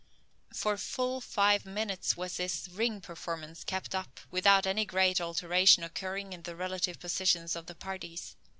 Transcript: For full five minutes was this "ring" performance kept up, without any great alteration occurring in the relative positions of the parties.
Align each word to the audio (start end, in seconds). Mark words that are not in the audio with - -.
For 0.51 0.77
full 0.77 1.21
five 1.21 1.63
minutes 1.63 2.17
was 2.17 2.37
this 2.37 2.67
"ring" 2.67 3.01
performance 3.01 3.63
kept 3.63 3.93
up, 3.93 4.19
without 4.31 4.65
any 4.65 4.83
great 4.83 5.21
alteration 5.21 5.83
occurring 5.83 6.33
in 6.33 6.41
the 6.41 6.55
relative 6.55 6.99
positions 6.99 7.55
of 7.55 7.67
the 7.67 7.75
parties. 7.75 8.35